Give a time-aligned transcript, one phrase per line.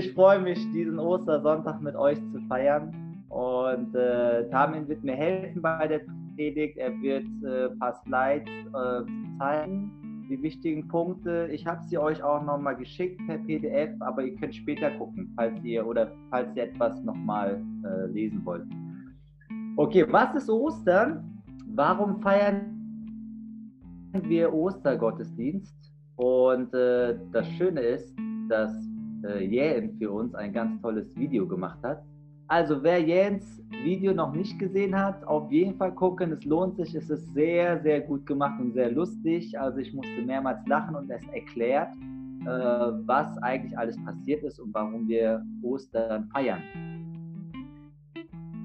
[0.00, 3.22] Ich freue mich, diesen Ostersonntag mit euch zu feiern.
[3.28, 6.00] Und äh, Tamin wird mir helfen bei der
[6.34, 6.78] Predigt.
[6.78, 11.50] Er wird äh, ein paar Slides äh, zeigen, die wichtigen Punkte.
[11.52, 15.62] Ich habe sie euch auch nochmal geschickt per PDF, aber ihr könnt später gucken, falls
[15.64, 18.64] ihr oder falls ihr etwas nochmal äh, lesen wollt.
[19.76, 21.42] Okay, was ist Ostern?
[21.74, 22.74] Warum feiern
[24.14, 25.76] wir Ostergottesdienst?
[26.16, 28.16] Und äh, das Schöne ist,
[28.48, 28.89] dass
[29.24, 32.02] äh, Jähn für uns ein ganz tolles Video gemacht hat.
[32.48, 36.32] Also wer Jäns Video noch nicht gesehen hat, auf jeden Fall gucken.
[36.32, 36.94] Es lohnt sich.
[36.94, 39.58] Es ist sehr, sehr gut gemacht und sehr lustig.
[39.58, 41.94] Also ich musste mehrmals lachen und es erklärt,
[42.42, 42.46] äh,
[43.06, 46.62] was eigentlich alles passiert ist und warum wir Ostern feiern.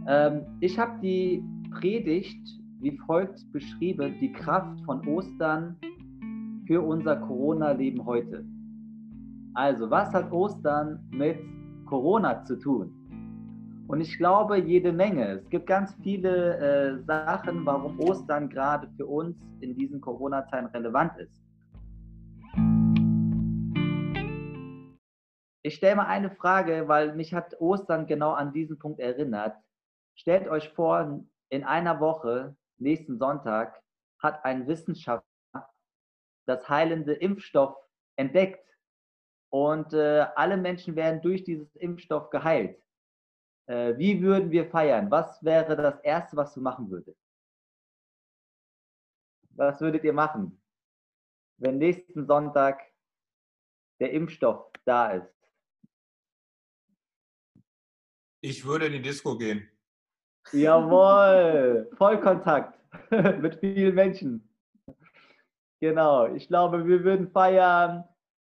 [0.08, 2.40] Ähm, ich habe die Predigt
[2.86, 5.76] wie folgt beschrieben, die Kraft von Ostern
[6.68, 8.46] für unser Corona-Leben heute.
[9.58, 11.40] Also, was hat Ostern mit
[11.86, 12.92] Corona zu tun?
[13.88, 15.30] Und ich glaube, jede Menge.
[15.30, 21.14] Es gibt ganz viele äh, Sachen, warum Ostern gerade für uns in diesen Corona-Zeiten relevant
[21.20, 21.42] ist.
[25.64, 29.56] Ich stelle mal eine Frage, weil mich hat Ostern genau an diesen Punkt erinnert.
[30.16, 33.82] Stellt euch vor, in einer Woche, nächsten Sonntag,
[34.22, 35.24] hat ein Wissenschaftler
[36.46, 37.74] das heilende Impfstoff
[38.18, 38.66] entdeckt
[39.56, 42.78] und äh, alle Menschen werden durch dieses Impfstoff geheilt.
[43.68, 45.10] Äh, wie würden wir feiern?
[45.10, 47.18] Was wäre das Erste, was du machen würdest?
[49.52, 50.62] Was würdet ihr machen,
[51.58, 52.82] wenn nächsten Sonntag
[54.02, 55.34] der Impfstoff da ist?
[58.42, 59.70] Ich würde in die Disco gehen.
[60.52, 62.78] Jawohl, Vollkontakt
[63.40, 64.54] mit vielen Menschen.
[65.80, 68.04] Genau, ich glaube, wir würden feiern,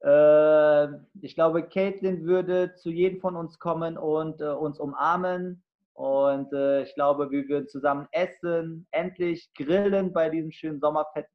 [0.05, 5.63] ich glaube, Caitlin würde zu jedem von uns kommen und äh, uns umarmen.
[5.95, 11.29] Und äh, ich glaube, wir würden zusammen essen, endlich grillen bei diesem schönen Sommerfett,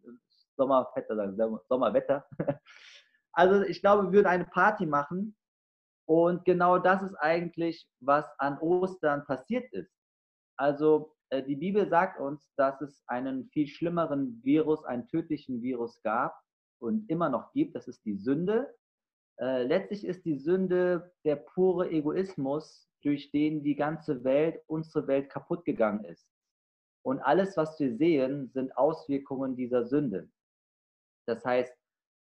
[0.58, 1.08] Sommerfett,
[1.70, 2.26] Sommerwetter.
[3.34, 5.38] Also ich glaube, wir würden eine Party machen.
[6.08, 9.94] Und genau das ist eigentlich, was an Ostern passiert ist.
[10.58, 16.02] Also äh, die Bibel sagt uns, dass es einen viel schlimmeren Virus, einen tödlichen Virus
[16.02, 16.34] gab
[16.80, 18.74] und immer noch gibt, das ist die Sünde.
[19.40, 25.30] Äh, letztlich ist die Sünde der pure Egoismus, durch den die ganze Welt, unsere Welt
[25.30, 26.28] kaputt gegangen ist.
[27.04, 30.30] Und alles, was wir sehen, sind Auswirkungen dieser Sünde.
[31.26, 31.74] Das heißt,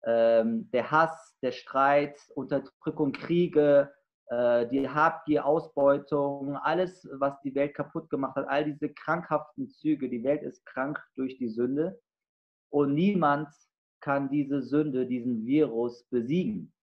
[0.06, 3.94] ähm, der Hass, der Streit, Unterdrückung, Kriege,
[4.28, 10.10] äh, die Habgier, Ausbeutung, alles, was die Welt kaputt gemacht hat, all diese krankhaften Züge,
[10.10, 12.02] die Welt ist krank durch die Sünde.
[12.70, 13.50] Und niemand
[14.04, 16.74] kann diese Sünde, diesen Virus besiegen.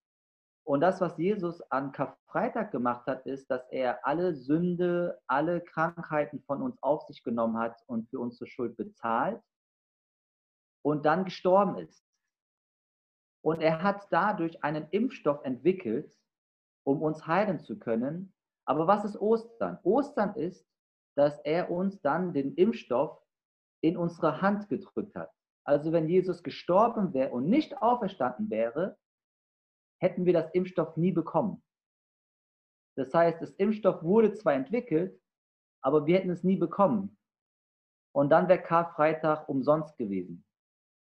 [0.65, 6.41] Und das, was Jesus an Karfreitag gemacht hat, ist, dass er alle Sünde, alle Krankheiten
[6.41, 9.43] von uns auf sich genommen hat und für unsere Schuld bezahlt
[10.83, 12.03] und dann gestorben ist.
[13.43, 16.19] Und er hat dadurch einen Impfstoff entwickelt,
[16.85, 18.33] um uns heilen zu können.
[18.65, 19.79] Aber was ist Ostern?
[19.83, 20.67] Ostern ist,
[21.17, 23.21] dass er uns dann den Impfstoff
[23.83, 25.31] in unsere Hand gedrückt hat.
[25.71, 28.99] Also wenn Jesus gestorben wäre und nicht auferstanden wäre,
[30.01, 31.63] hätten wir das Impfstoff nie bekommen.
[32.97, 35.17] Das heißt, das Impfstoff wurde zwar entwickelt,
[35.81, 37.17] aber wir hätten es nie bekommen.
[38.13, 40.45] Und dann wäre Karfreitag umsonst gewesen.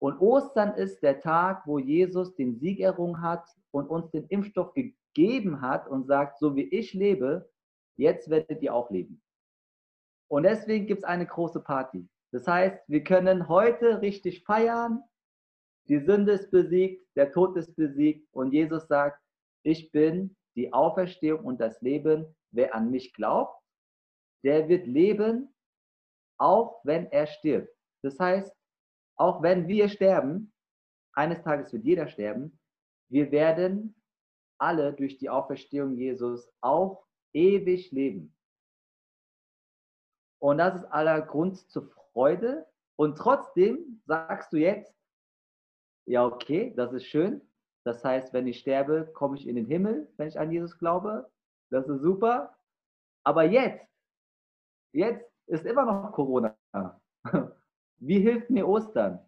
[0.03, 4.75] Und Ostern ist der Tag, wo Jesus den Sieg errungen hat und uns den Impfstoff
[4.75, 7.49] gegeben hat und sagt, so wie ich lebe,
[7.97, 9.23] jetzt werdet ihr auch leben.
[10.29, 12.09] Und deswegen gibt es eine große Party.
[12.33, 15.03] Das heißt, wir können heute richtig feiern.
[15.89, 19.23] Die Sünde ist besiegt, der Tod ist besiegt und Jesus sagt,
[19.63, 22.35] ich bin die Auferstehung und das Leben.
[22.51, 23.63] Wer an mich glaubt,
[24.45, 25.55] der wird leben,
[26.39, 27.75] auch wenn er stirbt.
[28.03, 28.55] Das heißt,
[29.17, 30.53] auch wenn wir sterben,
[31.13, 32.59] eines Tages wird jeder sterben,
[33.11, 34.01] wir werden
[34.59, 38.35] alle durch die Auferstehung Jesus auch ewig leben.
[40.41, 42.08] Und das ist aller Grund zur Freude
[42.97, 44.93] und trotzdem sagst du jetzt,
[46.07, 47.43] ja, okay, das ist schön,
[47.85, 51.31] Das heißt, wenn ich sterbe, komme ich in den Himmel, wenn ich an Jesus glaube.
[51.71, 52.55] Das ist super.
[53.25, 53.87] Aber jetzt,
[54.93, 56.57] jetzt ist immer noch Corona.
[57.99, 59.21] Wie hilft mir Ostern?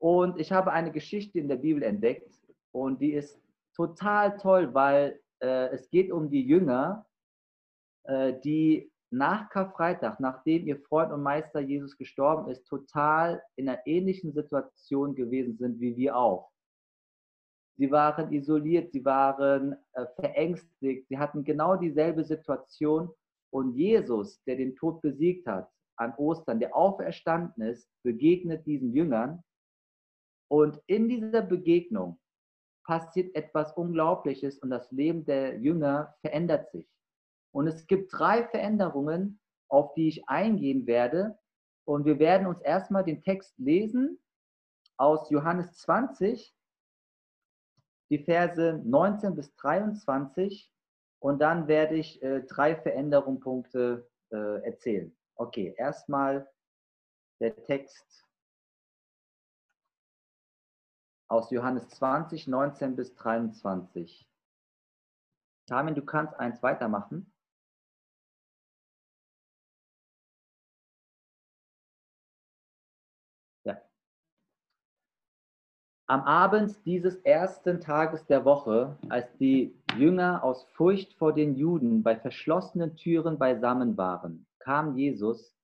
[0.00, 2.32] Und ich habe eine Geschichte in der Bibel entdeckt
[2.72, 3.40] und die ist
[3.74, 7.06] total toll, weil äh, es geht um die Jünger,
[8.04, 13.86] äh, die nach Karfreitag, nachdem ihr Freund und Meister Jesus gestorben ist, total in einer
[13.86, 16.50] ähnlichen Situation gewesen sind wie wir auch.
[17.78, 23.08] Sie waren isoliert, sie waren äh, verängstigt, sie hatten genau dieselbe Situation.
[23.50, 29.42] Und Jesus, der den Tod besiegt hat an Ostern, der auferstanden ist, begegnet diesen Jüngern.
[30.50, 32.18] Und in dieser Begegnung
[32.84, 36.88] passiert etwas Unglaubliches und das Leben der Jünger verändert sich.
[37.52, 41.38] Und es gibt drei Veränderungen, auf die ich eingehen werde.
[41.84, 44.18] Und wir werden uns erstmal den Text lesen
[44.96, 46.54] aus Johannes 20,
[48.10, 50.72] die Verse 19 bis 23.
[51.20, 55.16] Und dann werde ich äh, drei Veränderungspunkte äh, erzählen.
[55.34, 56.48] Okay, erstmal
[57.40, 58.28] der Text
[61.28, 64.28] aus Johannes 20, 19 bis 23.
[65.68, 67.32] Carmen, du kannst eins weitermachen.
[76.10, 82.02] Am Abend dieses ersten Tages der Woche, als die Jünger aus Furcht vor den Juden
[82.02, 85.54] bei verschlossenen Türen beisammen waren, kam Jesus,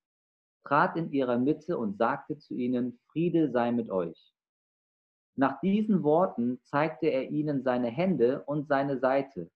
[0.63, 4.35] trat in ihrer Mitte und sagte zu ihnen, Friede sei mit euch.
[5.35, 9.51] Nach diesen Worten zeigte er ihnen seine Hände und seine Seite.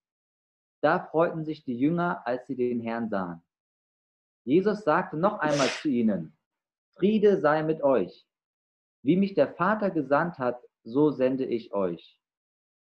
[0.80, 3.42] Da freuten sich die Jünger, als sie den Herrn sahen.
[4.44, 6.34] Jesus sagte noch einmal zu ihnen,
[6.94, 8.26] Friede sei mit euch.
[9.02, 12.20] Wie mich der Vater gesandt hat, so sende ich euch.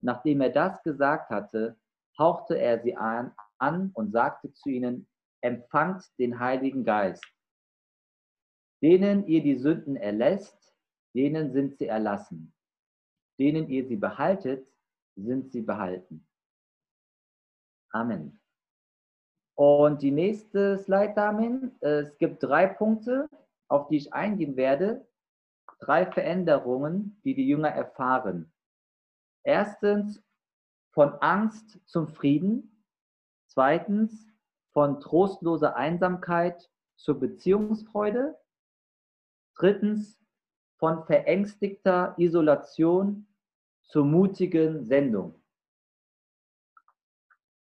[0.01, 1.77] Nachdem er das gesagt hatte,
[2.17, 5.07] hauchte er sie an, an und sagte zu ihnen,
[5.41, 7.25] empfangt den Heiligen Geist.
[8.81, 10.75] Denen ihr die Sünden erlässt,
[11.13, 12.53] denen sind sie erlassen
[13.39, 14.67] denen ihr sie behaltet,
[15.15, 16.25] sind sie behalten.
[17.91, 18.39] Amen.
[19.55, 21.75] Und die nächste Slide, Damen.
[21.81, 23.29] Es gibt drei Punkte,
[23.67, 25.05] auf die ich eingehen werde.
[25.85, 28.53] Drei Veränderungen, die die Jünger erfahren.
[29.43, 30.23] Erstens
[30.91, 32.85] von Angst zum Frieden.
[33.47, 34.33] Zweitens
[34.71, 38.39] von trostloser Einsamkeit zur Beziehungsfreude.
[39.55, 40.23] Drittens
[40.77, 43.27] von verängstigter Isolation
[43.83, 45.35] zur mutigen Sendung.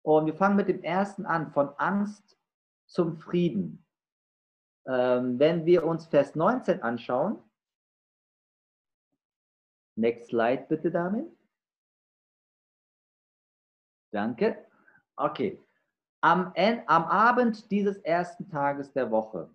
[0.02, 2.38] Und wir fangen mit dem ersten an, von Angst
[2.86, 3.86] zum Frieden.
[4.86, 7.44] Ähm, wenn wir uns Vers 19 anschauen,
[9.98, 11.26] next slide bitte damit.
[14.12, 14.66] Danke.
[15.16, 15.62] Okay.
[16.22, 19.50] Am, am Abend dieses ersten Tages der Woche,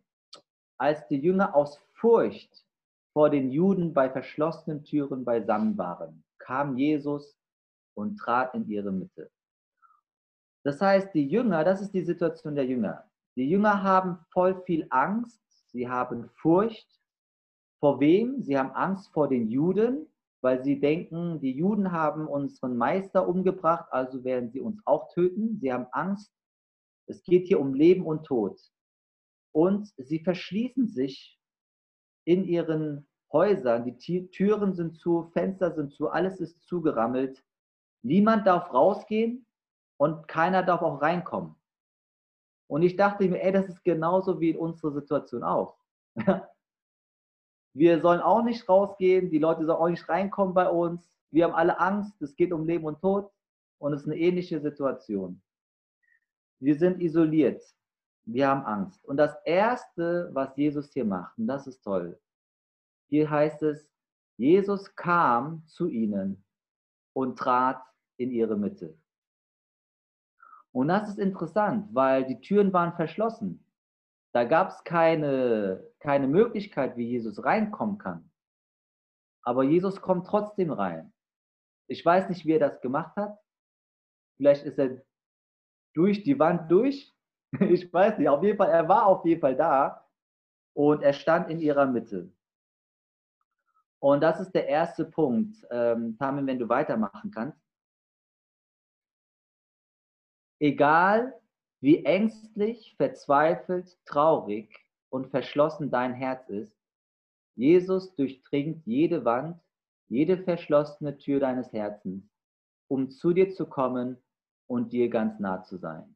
[0.78, 2.64] als die Jünger aus Furcht
[3.12, 7.36] vor den Juden bei verschlossenen Türen beisammen waren, kam Jesus
[7.94, 9.30] und trat in ihre Mitte.
[10.64, 13.10] Das heißt, die Jünger, das ist die Situation der Jünger.
[13.36, 16.88] Die Jünger haben voll viel Angst, sie haben Furcht.
[17.80, 18.40] Vor wem?
[18.42, 20.06] Sie haben Angst vor den Juden,
[20.42, 25.58] weil sie denken, die Juden haben unseren Meister umgebracht, also werden sie uns auch töten.
[25.60, 26.32] Sie haben Angst.
[27.06, 28.60] Es geht hier um Leben und Tod.
[29.52, 31.38] Und sie verschließen sich
[32.24, 37.42] in ihren Häusern, die Türen sind zu, Fenster sind zu, alles ist zugerammelt.
[38.02, 39.46] Niemand darf rausgehen
[39.96, 41.54] und keiner darf auch reinkommen.
[42.68, 45.76] Und ich dachte mir, ey, das ist genauso wie in unserer Situation auch.
[47.74, 51.00] Wir sollen auch nicht rausgehen, die Leute sollen auch nicht reinkommen bei uns.
[51.30, 53.30] Wir haben alle Angst, es geht um Leben und Tod
[53.78, 55.40] und es ist eine ähnliche Situation.
[56.60, 57.62] Wir sind isoliert,
[58.24, 59.04] wir haben Angst.
[59.04, 62.20] Und das Erste, was Jesus hier macht, und das ist toll,
[63.08, 63.90] hier heißt es,
[64.36, 66.44] Jesus kam zu ihnen
[67.14, 67.82] und trat
[68.16, 68.96] in ihre Mitte.
[70.72, 73.61] Und das ist interessant, weil die Türen waren verschlossen.
[74.32, 78.30] Da gab es keine, keine Möglichkeit, wie Jesus reinkommen kann.
[79.42, 81.12] Aber Jesus kommt trotzdem rein.
[81.86, 83.38] Ich weiß nicht, wie er das gemacht hat.
[84.36, 85.02] Vielleicht ist er
[85.94, 87.14] durch die Wand durch.
[87.60, 88.30] Ich weiß nicht.
[88.30, 90.08] Auf jeden Fall, er war auf jeden Fall da
[90.74, 92.32] und er stand in ihrer Mitte.
[93.98, 95.54] Und das ist der erste Punkt.
[95.70, 97.60] Ähm, Tamin, wenn du weitermachen kannst.
[100.58, 101.41] Egal
[101.82, 104.70] wie ängstlich, verzweifelt, traurig
[105.10, 106.76] und verschlossen dein Herz ist,
[107.56, 109.60] Jesus durchdringt jede Wand,
[110.08, 112.24] jede verschlossene Tür deines Herzens,
[112.88, 114.16] um zu dir zu kommen
[114.68, 116.14] und dir ganz nah zu sein.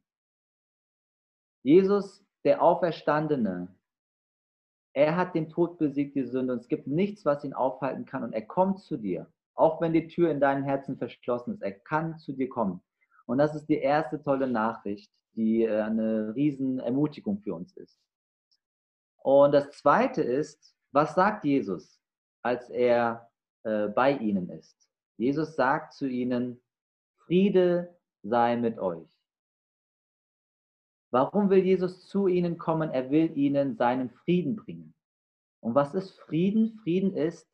[1.63, 3.67] Jesus, der Auferstandene,
[4.93, 8.23] er hat den Tod besiegt, die Sünde, und es gibt nichts, was ihn aufhalten kann,
[8.23, 11.61] und er kommt zu dir, auch wenn die Tür in deinem Herzen verschlossen ist.
[11.61, 12.81] Er kann zu dir kommen.
[13.25, 17.97] Und das ist die erste tolle Nachricht, die äh, eine riesen Ermutigung für uns ist.
[19.23, 22.01] Und das zweite ist, was sagt Jesus,
[22.41, 23.29] als er
[23.63, 24.89] äh, bei ihnen ist?
[25.17, 26.61] Jesus sagt zu ihnen,
[27.25, 29.07] Friede sei mit euch.
[31.11, 32.89] Warum will Jesus zu ihnen kommen?
[32.89, 34.93] Er will ihnen seinen Frieden bringen.
[35.61, 36.79] Und was ist Frieden?
[36.83, 37.49] Frieden ist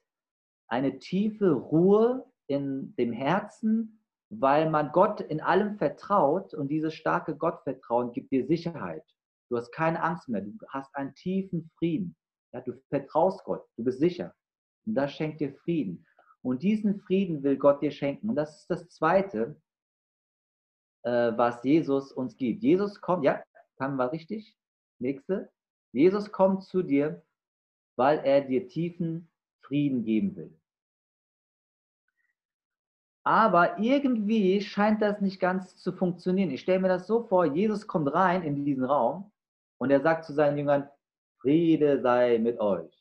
[0.68, 4.03] eine tiefe Ruhe in dem Herzen,
[4.40, 9.04] weil man Gott in allem vertraut und dieses starke Gottvertrauen gibt dir Sicherheit.
[9.50, 12.16] Du hast keine Angst mehr, du hast einen tiefen Frieden.
[12.54, 14.34] Ja, du vertraust Gott, du bist sicher.
[14.86, 16.06] Und das schenkt dir Frieden.
[16.42, 18.30] Und diesen Frieden will Gott dir schenken.
[18.30, 19.56] Und das ist das Zweite,
[21.04, 22.64] äh, was Jesus uns gibt.
[22.64, 23.44] Jesus kommt, ja,
[23.80, 24.58] haben wir richtig?
[25.00, 25.52] Nächste.
[25.94, 27.24] Jesus kommt zu dir,
[27.96, 29.30] weil er dir tiefen
[29.62, 30.60] Frieden geben will.
[33.24, 36.52] Aber irgendwie scheint das nicht ganz zu funktionieren.
[36.52, 39.32] Ich stelle mir das so vor, Jesus kommt rein in diesen Raum
[39.78, 40.90] und er sagt zu seinen Jüngern,
[41.40, 42.92] Friede sei mit euch.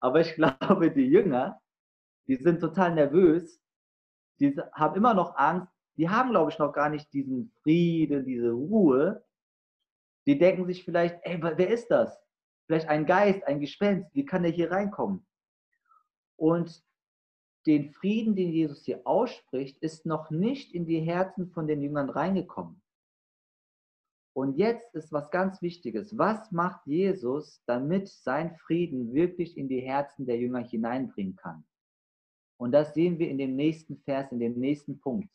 [0.00, 1.60] Aber ich glaube, die Jünger,
[2.26, 3.60] die sind total nervös,
[4.40, 8.50] die haben immer noch Angst, die haben, glaube ich, noch gar nicht diesen Frieden, diese
[8.50, 9.24] Ruhe.
[10.26, 12.18] Die denken sich vielleicht, ey, wer ist das?
[12.66, 15.26] Vielleicht ein Geist, ein Gespenst, wie kann der hier reinkommen?
[16.36, 16.82] Und
[17.66, 22.10] den Frieden, den Jesus hier ausspricht, ist noch nicht in die Herzen von den Jüngern
[22.10, 22.82] reingekommen.
[24.34, 26.16] Und jetzt ist was ganz Wichtiges.
[26.16, 31.64] Was macht Jesus, damit sein Frieden wirklich in die Herzen der Jünger hineinbringen kann?
[32.56, 35.34] Und das sehen wir in dem nächsten Vers, in dem nächsten Punkt.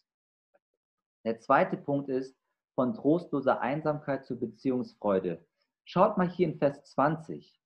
[1.25, 2.36] Der zweite Punkt ist
[2.74, 5.46] von trostloser Einsamkeit zu Beziehungsfreude.
[5.84, 7.60] Schaut mal hier in Vers 20.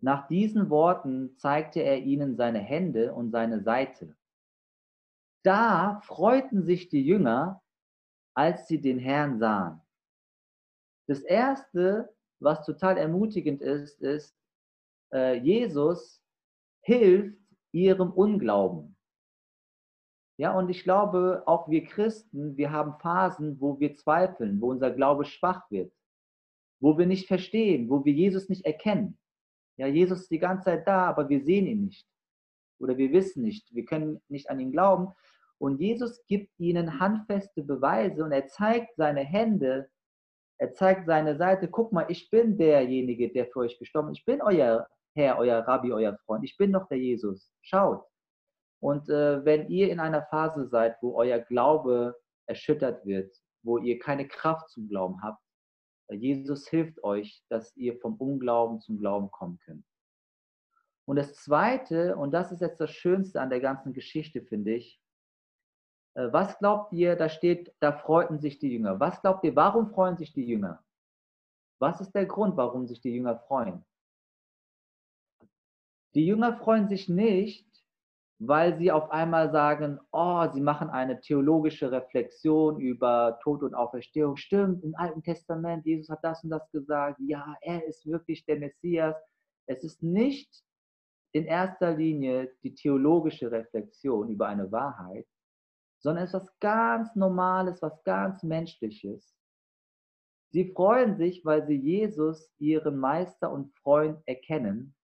[0.00, 4.16] Nach diesen Worten zeigte er ihnen seine Hände und seine Seite.
[5.42, 7.62] Da freuten sich die Jünger,
[8.34, 9.80] als sie den Herrn sahen.
[11.08, 14.36] Das Erste, was total ermutigend ist, ist,
[15.12, 16.22] äh, Jesus
[16.82, 17.38] hilft
[17.72, 18.96] ihrem Unglauben.
[20.38, 24.92] Ja, und ich glaube, auch wir Christen, wir haben Phasen, wo wir zweifeln, wo unser
[24.92, 25.92] Glaube schwach wird,
[26.80, 29.18] wo wir nicht verstehen, wo wir Jesus nicht erkennen.
[29.78, 32.06] Ja, Jesus ist die ganze Zeit da, aber wir sehen ihn nicht.
[32.80, 35.12] Oder wir wissen nicht, wir können nicht an ihn glauben.
[35.58, 39.88] Und Jesus gibt ihnen handfeste Beweise und er zeigt seine Hände,
[40.58, 41.68] er zeigt seine Seite.
[41.68, 44.18] Guck mal, ich bin derjenige, der für euch gestorben ist.
[44.18, 46.44] Ich bin euer Herr, euer Rabbi, euer Freund.
[46.44, 47.50] Ich bin doch der Jesus.
[47.62, 48.04] Schaut.
[48.80, 52.16] Und äh, wenn ihr in einer Phase seid, wo euer Glaube
[52.46, 55.42] erschüttert wird, wo ihr keine Kraft zum Glauben habt,
[56.14, 59.84] Jesus hilft euch, dass ihr vom Unglauben zum Glauben kommen könnt.
[61.04, 65.00] Und das Zweite, und das ist jetzt das Schönste an der ganzen Geschichte, finde ich,
[66.14, 69.00] äh, was glaubt ihr, da steht, da freuten sich die Jünger.
[69.00, 70.84] Was glaubt ihr, warum freuen sich die Jünger?
[71.78, 73.84] Was ist der Grund, warum sich die Jünger freuen?
[76.14, 77.67] Die Jünger freuen sich nicht,
[78.40, 84.36] weil sie auf einmal sagen, oh, sie machen eine theologische Reflexion über Tod und Auferstehung.
[84.36, 87.18] Stimmt, im Alten Testament, Jesus hat das und das gesagt.
[87.20, 89.16] Ja, er ist wirklich der Messias.
[89.66, 90.62] Es ist nicht
[91.32, 95.26] in erster Linie die theologische Reflexion über eine Wahrheit,
[95.98, 99.34] sondern es ist was ganz Normales, was ganz Menschliches.
[100.50, 104.94] Sie freuen sich, weil sie Jesus, ihren Meister und Freund, erkennen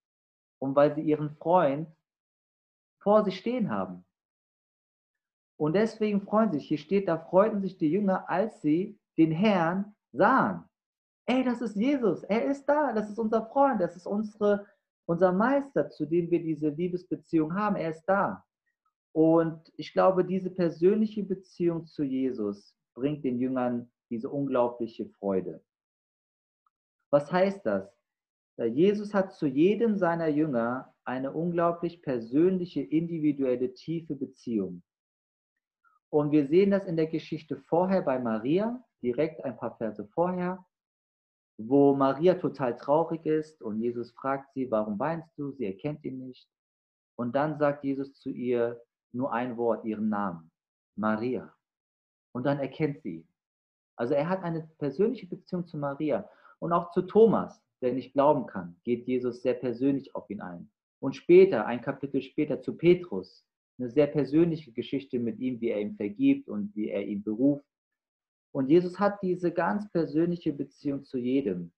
[0.60, 1.88] und weil sie ihren Freund
[3.04, 4.04] vor sich stehen haben.
[5.56, 9.94] Und deswegen freuen sich, hier steht, da freuten sich die Jünger, als sie den Herrn
[10.10, 10.64] sahen.
[11.26, 14.66] Ey, das ist Jesus, er ist da, das ist unser Freund, das ist unsere,
[15.06, 18.44] unser Meister, zu dem wir diese Liebesbeziehung haben, er ist da.
[19.12, 25.62] Und ich glaube, diese persönliche Beziehung zu Jesus bringt den Jüngern diese unglaubliche Freude.
[27.10, 27.88] Was heißt das?
[28.56, 34.82] Jesus hat zu jedem seiner Jünger eine unglaublich persönliche, individuelle, tiefe Beziehung.
[36.08, 40.64] Und wir sehen das in der Geschichte vorher bei Maria, direkt ein paar Verse vorher,
[41.58, 45.52] wo Maria total traurig ist und Jesus fragt sie, warum weinst du?
[45.52, 46.48] Sie erkennt ihn nicht.
[47.16, 48.80] Und dann sagt Jesus zu ihr
[49.12, 50.50] nur ein Wort, ihren Namen,
[50.96, 51.52] Maria.
[52.32, 53.28] Und dann erkennt sie ihn.
[53.96, 58.46] Also er hat eine persönliche Beziehung zu Maria und auch zu Thomas, der nicht glauben
[58.46, 63.46] kann, geht Jesus sehr persönlich auf ihn ein Und später, ein Kapitel später, zu Petrus,
[63.78, 67.66] eine sehr persönliche Geschichte mit ihm, wie er ihm vergibt und wie er ihn beruft.
[68.52, 71.72] Und Jesus hat diese ganz persönliche Beziehung zu jedem.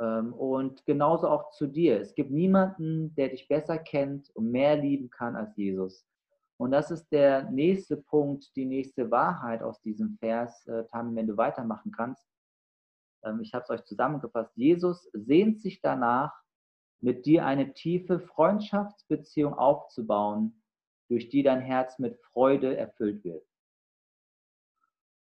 [0.00, 2.00] Ähm, und genauso auch zu dir.
[2.00, 6.04] Es gibt niemanden, der dich besser kennt und mehr lieben kann als Jesus.
[6.56, 11.26] Und das ist der nächste Punkt, die nächste Wahrheit aus diesem Vers, äh, Tami, wenn
[11.26, 12.26] du weitermachen kannst.
[13.24, 14.52] Ähm, ich habe es euch zusammengefasst.
[14.56, 16.32] Jesus sehnt sich danach,
[17.00, 20.62] mit dir eine tiefe Freundschaftsbeziehung aufzubauen,
[21.08, 23.46] durch die dein Herz mit Freude erfüllt wird.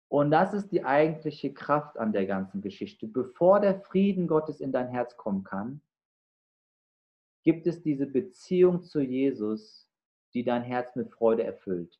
[0.08, 3.06] Und das ist die eigentliche Kraft an der ganzen Geschichte.
[3.06, 5.80] Bevor der Frieden Gottes in dein Herz kommen kann,
[7.44, 9.90] gibt es diese Beziehung zu Jesus,
[10.34, 11.98] die dein Herz mit Freude erfüllt.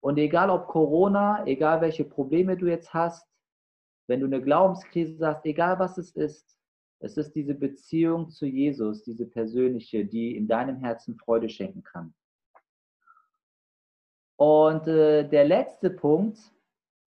[0.00, 3.28] Und egal ob Corona, egal welche Probleme du jetzt hast,
[4.06, 6.58] wenn du eine Glaubenskrise hast, egal was es ist,
[7.00, 12.14] es ist diese Beziehung zu Jesus, diese persönliche, die in deinem Herzen Freude schenken kann.
[14.36, 16.38] Und äh, der letzte Punkt,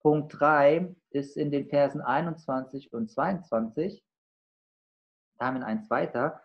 [0.00, 4.04] Punkt 3 ist in den Versen 21 und 22,
[5.38, 6.40] Amen eins weiter,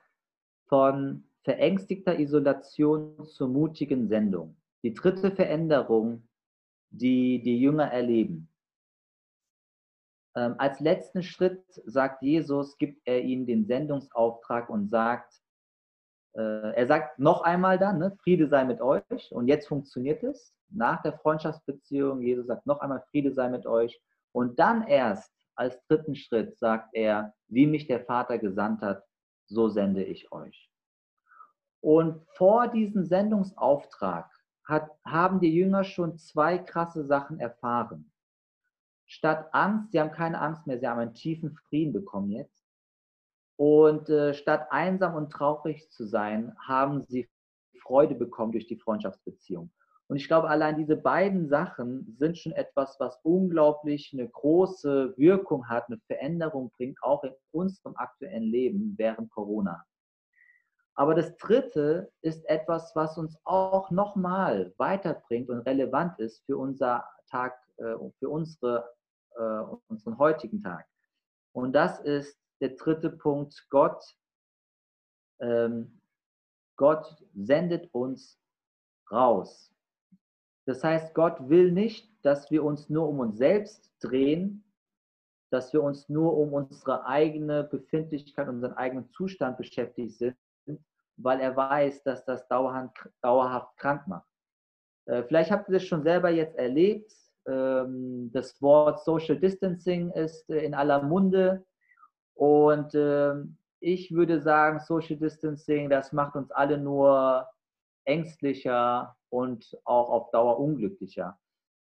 [0.67, 4.55] von verängstigter Isolation zur mutigen Sendung.
[4.83, 6.27] Die dritte Veränderung,
[6.89, 8.49] die die Jünger erleben.
[10.35, 15.33] Ähm, als letzten Schritt sagt Jesus, gibt er ihnen den Sendungsauftrag und sagt,
[16.35, 19.31] äh, er sagt noch einmal dann, ne, Friede sei mit euch.
[19.31, 24.01] Und jetzt funktioniert es nach der Freundschaftsbeziehung, Jesus sagt noch einmal, Friede sei mit euch.
[24.31, 29.03] Und dann erst als dritten Schritt sagt er, wie mich der Vater gesandt hat,
[29.45, 30.71] so sende ich euch.
[31.81, 34.31] Und vor diesem Sendungsauftrag
[34.65, 38.12] hat, haben die Jünger schon zwei krasse Sachen erfahren.
[39.13, 42.65] Statt Angst, sie haben keine Angst mehr, sie haben einen tiefen Frieden bekommen jetzt.
[43.57, 47.29] Und äh, statt einsam und traurig zu sein, haben sie
[47.83, 49.71] Freude bekommen durch die Freundschaftsbeziehung.
[50.07, 55.69] Und ich glaube, allein diese beiden Sachen sind schon etwas, was unglaublich eine große Wirkung
[55.69, 59.85] hat, eine Veränderung bringt, auch in unserem aktuellen Leben während Corona.
[60.95, 67.05] Aber das Dritte ist etwas, was uns auch nochmal weiterbringt und relevant ist für unser
[67.29, 68.89] Tag, äh, für unsere,
[69.37, 70.87] äh, unseren heutigen Tag.
[71.53, 73.67] Und das ist der dritte Punkt.
[73.69, 74.03] Gott,
[75.39, 76.01] ähm,
[76.77, 78.39] Gott sendet uns
[79.11, 79.73] raus.
[80.65, 84.63] Das heißt, Gott will nicht, dass wir uns nur um uns selbst drehen,
[85.51, 90.35] dass wir uns nur um unsere eigene Befindlichkeit, unseren eigenen Zustand beschäftigt sind,
[91.17, 94.27] weil er weiß, dass das dauerhaft, dauerhaft krank macht.
[95.05, 97.13] Äh, vielleicht habt ihr das schon selber jetzt erlebt.
[97.47, 101.65] Ähm, das Wort Social Distancing ist äh, in aller Munde.
[102.35, 107.47] Und ähm, ich würde sagen, Social Distancing, das macht uns alle nur
[108.05, 111.37] ängstlicher und auch auf Dauer unglücklicher.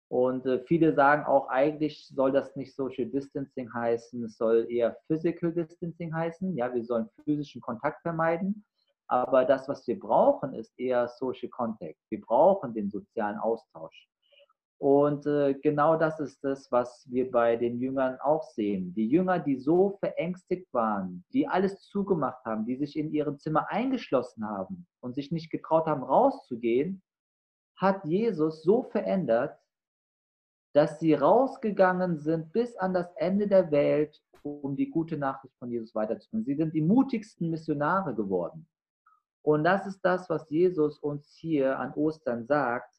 [0.08, 4.96] Und äh, viele sagen auch, eigentlich soll das nicht Social Distancing heißen, es soll eher
[5.06, 6.56] Physical Distancing heißen.
[6.56, 8.64] Ja, wir sollen physischen Kontakt vermeiden.
[9.06, 11.98] Aber das, was wir brauchen, ist eher Social Contact.
[12.10, 14.08] Wir brauchen den sozialen Austausch.
[14.78, 18.94] Und äh, genau das ist das, was wir bei den Jüngern auch sehen.
[18.94, 23.68] Die Jünger, die so verängstigt waren, die alles zugemacht haben, die sich in ihrem Zimmer
[23.70, 27.02] eingeschlossen haben und sich nicht getraut haben, rauszugehen,
[27.76, 29.58] hat Jesus so verändert,
[30.74, 35.72] dass sie rausgegangen sind bis an das Ende der Welt, um die gute Nachricht von
[35.72, 36.44] Jesus weiterzubringen.
[36.44, 38.68] Sie sind die mutigsten Missionare geworden.
[39.42, 42.97] Und das ist das, was Jesus uns hier an Ostern sagt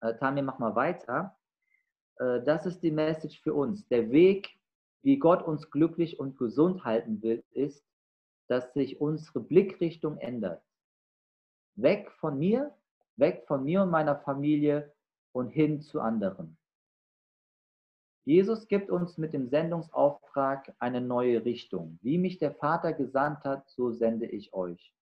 [0.00, 1.36] äh, Tamir, mach mal weiter.
[2.18, 3.86] Äh, das ist die Message für uns.
[3.88, 4.48] Der Weg,
[5.02, 7.84] wie Gott uns glücklich und gesund halten will, ist,
[8.48, 10.62] dass sich unsere Blickrichtung ändert.
[11.74, 12.74] Weg von mir,
[13.16, 14.92] weg von mir und meiner Familie
[15.32, 16.56] und hin zu anderen.
[18.24, 21.98] Jesus gibt uns mit dem Sendungsauftrag eine neue Richtung.
[22.02, 24.92] Wie mich der Vater gesandt hat, so sende ich euch.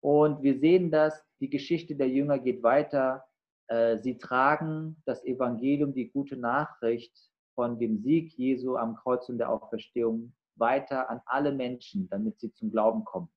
[0.00, 3.24] Und wir sehen das, die Geschichte der Jünger geht weiter.
[3.72, 7.16] Äh, sie tragen das Evangelium, die gute Nachricht
[7.54, 12.52] von dem Sieg Jesu am Kreuz und der Auferstehung weiter an alle Menschen, damit sie
[12.52, 13.30] zum Glauben kommen.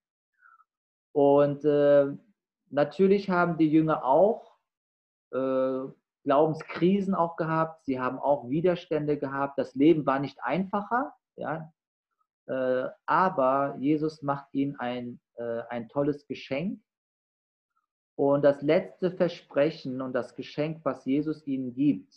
[1.13, 2.08] Und äh,
[2.69, 4.58] natürlich haben die Jünger auch
[5.32, 5.84] äh,
[6.26, 7.86] Glaubenskrisen auch gehabt.
[7.86, 9.58] Sie haben auch Widerstände gehabt.
[9.58, 11.71] Das Leben war nicht einfacher, ja.
[12.48, 16.82] Äh, aber Jesus macht ihnen ein, äh, ein tolles Geschenk
[18.15, 22.13] und das letzte Versprechen und das Geschenk, was Jesus ihnen gibt,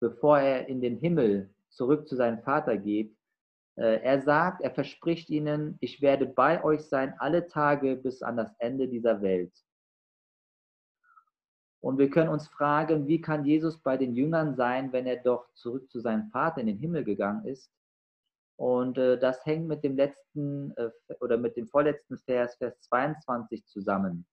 [0.00, 3.16] bevor er in den Himmel zurück zu seinem Vater geht,
[3.78, 8.36] Äh, er sagt, er verspricht ihnen, ich werde bei euch sein alle Tage bis an
[8.36, 9.52] das Ende dieser Welt.
[11.82, 15.52] Und wir können uns fragen, wie kann Jesus bei den Jüngern sein, wenn er doch
[15.54, 17.70] zurück zu seinem Vater in den Himmel gegangen ist?
[18.58, 23.66] Und äh, das hängt mit dem letzten äh, oder mit dem vorletzten Vers, Vers 22
[23.66, 24.24] zusammen.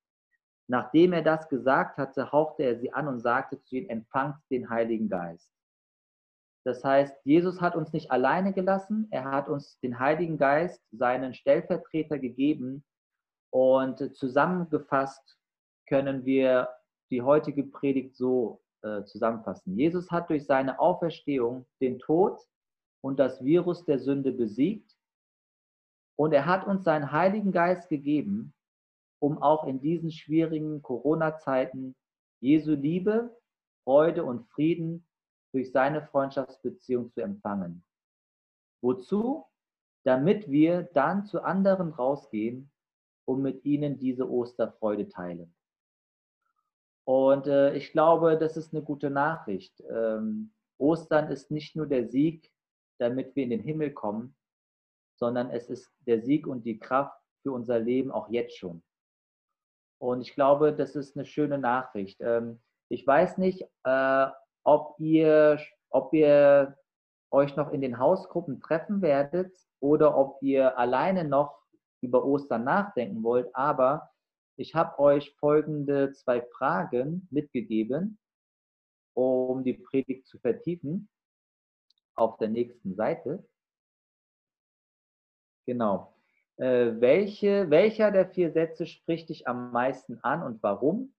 [0.67, 4.69] Nachdem er das gesagt hatte, hauchte er sie an und sagte zu ihnen, empfangt den
[4.69, 5.51] Heiligen Geist.
[6.65, 11.33] Das heißt, Jesus hat uns nicht alleine gelassen, er hat uns den Heiligen Geist, seinen
[11.33, 12.85] Stellvertreter gegeben
[13.51, 15.37] und zusammengefasst
[15.87, 16.69] können wir
[17.11, 19.77] die heutige Predigt so äh, zusammenfassen.
[19.77, 22.39] Jesus hat durch seine Auferstehung den Tod
[23.01, 24.95] und das Virus der Sünde besiegt
[26.15, 28.53] und er hat uns seinen Heiligen Geist gegeben,
[29.23, 31.95] um auch in diesen schwierigen Corona-Zeiten
[32.41, 33.33] Jesu Liebe,
[33.85, 35.07] Freude und Frieden
[35.53, 37.85] durch seine Freundschaftsbeziehung zu empfangen.
[38.81, 39.45] Wozu?
[40.03, 42.69] Damit wir dann zu anderen rausgehen
[43.23, 45.55] und mit ihnen diese Osterfreude teilen.
[47.05, 49.81] Und äh, ich glaube, das ist eine gute Nachricht.
[49.89, 52.51] Ähm, Ostern ist nicht nur der Sieg,
[52.99, 54.35] damit wir in den Himmel kommen,
[55.15, 58.83] sondern es ist der Sieg und die Kraft für unser Leben auch jetzt schon.
[60.03, 62.19] Und ich glaube, das ist eine schöne Nachricht.
[62.19, 64.27] Ähm, ich weiß nicht, äh,
[64.65, 65.61] ob ihr,
[65.91, 66.77] ob ihr
[67.31, 71.57] euch noch in den Hausgruppen treffen werdet oder ob ihr alleine noch
[72.01, 73.55] über Ostern nachdenken wollt.
[73.55, 74.11] Aber
[74.57, 78.19] ich habe euch folgende zwei Fragen mitgegeben,
[79.13, 81.07] um die Predigt zu vertiefen
[82.15, 83.47] auf der nächsten Seite.
[85.65, 86.12] Genau.
[86.57, 91.13] Äh, welche, welcher der vier Sätze spricht dich am meisten an und warum?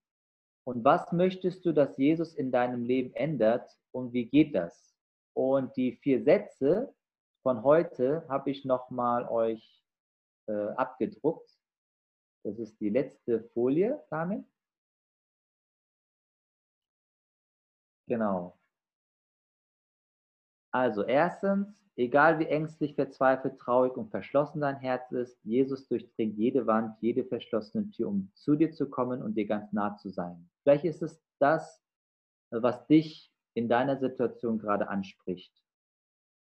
[0.64, 4.94] Und was möchtest du, dass Jesus in deinem Leben ändert und wie geht das?
[5.34, 6.94] Und die vier Sätze
[7.42, 9.84] von heute habe ich nochmal euch
[10.46, 11.50] äh, abgedruckt.
[12.44, 14.48] Das ist die letzte Folie, Carmen.
[18.06, 18.56] Genau.
[20.74, 26.66] Also erstens, egal wie ängstlich, verzweifelt, traurig und verschlossen dein Herz ist, Jesus durchdringt jede
[26.66, 30.50] Wand, jede verschlossene Tür, um zu dir zu kommen und dir ganz nah zu sein.
[30.64, 31.80] Vielleicht ist es das,
[32.50, 35.52] was dich in deiner Situation gerade anspricht.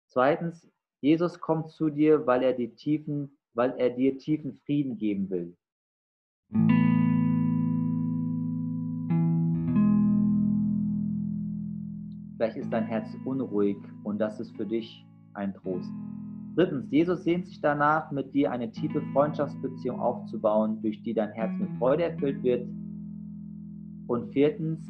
[0.08, 5.30] Zweitens, Jesus kommt zu dir, weil er, die tiefen, weil er dir tiefen Frieden geben
[5.30, 5.56] will.
[12.46, 15.04] Vielleicht ist dein Herz unruhig und das ist für dich
[15.34, 15.90] ein Trost.
[16.56, 21.52] Drittens, Jesus sehnt sich danach, mit dir eine tiefe Freundschaftsbeziehung aufzubauen, durch die dein Herz
[21.58, 22.68] mit Freude erfüllt wird
[24.06, 24.88] und viertens,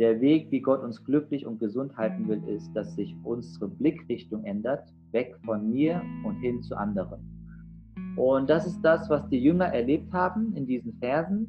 [0.00, 4.42] der Weg, wie Gott uns glücklich und gesund halten will, ist, dass sich unsere Blickrichtung
[4.42, 7.20] ändert, weg von mir und hin zu anderen.
[8.16, 11.48] Und das ist das, was die Jünger erlebt haben in diesen Versen.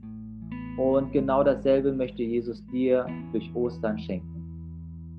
[0.78, 4.39] Und genau dasselbe möchte Jesus dir durch Ostern schenken.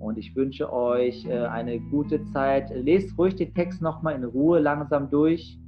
[0.00, 2.70] Und ich wünsche euch äh, eine gute Zeit.
[2.74, 5.58] Lest ruhig den Text nochmal in Ruhe langsam durch.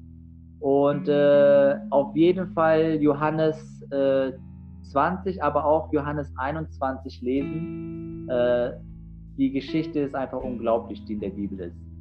[0.58, 4.32] Und äh, auf jeden Fall Johannes äh,
[4.84, 8.28] 20, aber auch Johannes 21 lesen.
[8.28, 8.72] Äh,
[9.36, 11.91] die Geschichte ist einfach unglaublich, die in der Bibel ist.